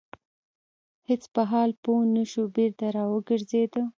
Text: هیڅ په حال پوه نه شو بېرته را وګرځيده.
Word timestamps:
هیڅ 1.09 1.23
په 1.33 1.41
حال 1.51 1.71
پوه 1.83 2.01
نه 2.15 2.23
شو 2.31 2.43
بېرته 2.55 2.85
را 2.95 3.03
وګرځيده. 3.13 3.83